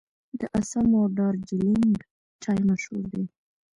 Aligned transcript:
د 0.39 0.41
اسام 0.59 0.89
او 0.99 1.05
دارجلینګ 1.17 1.97
چای 2.43 2.59
مشهور 2.69 3.03
دی. 3.13 3.25